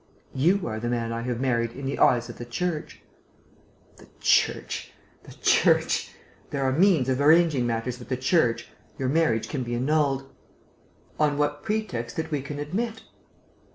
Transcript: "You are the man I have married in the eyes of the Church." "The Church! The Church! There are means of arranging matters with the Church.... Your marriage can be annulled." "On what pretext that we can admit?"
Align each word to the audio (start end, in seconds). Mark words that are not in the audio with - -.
"You 0.33 0.65
are 0.67 0.79
the 0.79 0.89
man 0.89 1.13
I 1.13 1.21
have 1.21 1.39
married 1.39 1.73
in 1.73 1.85
the 1.85 1.99
eyes 1.99 2.27
of 2.27 2.39
the 2.39 2.43
Church." 2.45 3.03
"The 3.97 4.07
Church! 4.19 4.91
The 5.25 5.33
Church! 5.43 6.11
There 6.49 6.63
are 6.63 6.71
means 6.71 7.07
of 7.07 7.21
arranging 7.21 7.67
matters 7.67 7.99
with 7.99 8.09
the 8.09 8.17
Church.... 8.17 8.67
Your 8.97 9.09
marriage 9.09 9.47
can 9.47 9.61
be 9.61 9.75
annulled." 9.75 10.27
"On 11.19 11.37
what 11.37 11.61
pretext 11.61 12.15
that 12.15 12.31
we 12.31 12.41
can 12.41 12.57
admit?" 12.57 13.03